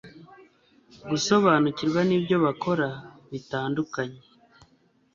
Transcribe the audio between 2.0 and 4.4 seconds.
n ibyo bakora bitandukanye